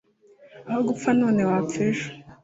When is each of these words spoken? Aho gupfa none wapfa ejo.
Aho 0.69 0.79
gupfa 0.89 1.09
none 1.19 1.41
wapfa 1.49 1.79
ejo. 1.89 2.07